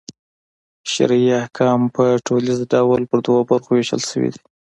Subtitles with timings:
[0.91, 4.41] شرعي احکام په ټوليز ډول پر دوو برخو وېشل سوي دي.